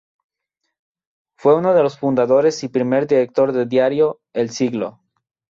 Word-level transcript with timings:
Fue 1.35 1.55
uno 1.55 1.75
de 1.75 1.83
los 1.83 1.99
fundadores 1.99 2.63
y 2.63 2.69
primer 2.69 3.05
director 3.05 3.51
de 3.51 3.67
diario 3.67 4.19
"El 4.33 4.49
Siglo". 4.49 4.99